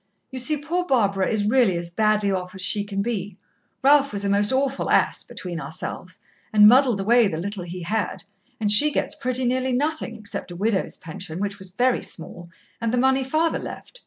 You 0.31 0.39
see, 0.39 0.57
poor 0.57 0.87
Barbara 0.87 1.27
is 1.27 1.45
really 1.45 1.77
as 1.77 1.91
badly 1.91 2.31
off 2.31 2.55
as 2.55 2.63
she 2.63 2.83
can 2.83 3.03
be. 3.03 3.37
Ralph 3.83 4.11
was 4.11 4.25
a 4.25 4.29
most 4.29 4.51
awful 4.51 4.89
ass, 4.89 5.23
between 5.23 5.61
ourselves, 5.61 6.17
and 6.51 6.67
muddled 6.67 6.99
away 6.99 7.27
the 7.27 7.37
little 7.37 7.65
he 7.65 7.83
had, 7.83 8.23
and 8.59 8.71
she 8.71 8.89
gets 8.89 9.13
pretty 9.13 9.45
nearly 9.45 9.73
nothing, 9.73 10.17
except 10.17 10.49
a 10.49 10.55
widow's 10.55 10.97
pension, 10.97 11.39
which 11.39 11.59
was 11.59 11.69
very 11.69 12.01
small, 12.01 12.49
and 12.81 12.91
the 12.91 12.97
money 12.97 13.23
father 13.23 13.59
left. 13.59 13.99